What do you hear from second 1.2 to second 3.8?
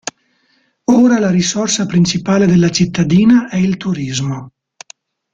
risorsa principale della cittadina è il